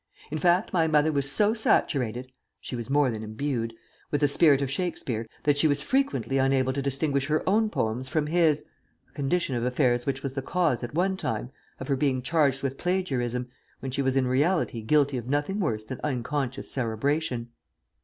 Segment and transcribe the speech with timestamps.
[0.31, 3.75] "In fact, my mother was so saturated she was more than imbued
[4.09, 8.09] with the spirit of Shakespeare, that she was frequently unable to distinguish her own poems
[8.09, 8.63] from his,
[9.11, 12.63] a condition of affairs which was the cause, at one time, of her being charged
[12.63, 17.49] with plagiarism, when she was in reality guilty of nothing worse than unconscious cerebration."